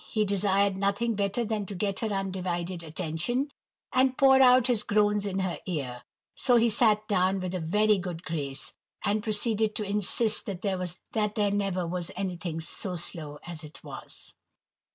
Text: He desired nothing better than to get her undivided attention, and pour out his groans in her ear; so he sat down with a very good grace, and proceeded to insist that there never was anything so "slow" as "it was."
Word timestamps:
He 0.09 0.25
desired 0.25 0.77
nothing 0.77 1.13
better 1.13 1.45
than 1.45 1.67
to 1.67 1.75
get 1.75 1.99
her 1.99 2.07
undivided 2.07 2.81
attention, 2.81 3.51
and 3.93 4.17
pour 4.17 4.41
out 4.41 4.65
his 4.65 4.81
groans 4.81 5.27
in 5.27 5.37
her 5.37 5.59
ear; 5.67 6.01
so 6.33 6.55
he 6.55 6.71
sat 6.71 7.07
down 7.07 7.39
with 7.39 7.53
a 7.53 7.59
very 7.59 7.99
good 7.99 8.23
grace, 8.23 8.73
and 9.05 9.21
proceeded 9.21 9.75
to 9.75 9.83
insist 9.87 10.47
that 10.47 10.63
there 11.35 11.51
never 11.51 11.85
was 11.85 12.09
anything 12.15 12.61
so 12.61 12.95
"slow" 12.95 13.37
as 13.45 13.63
"it 13.63 13.83
was." 13.83 14.33